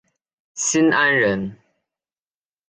[0.55, 1.55] 新安人。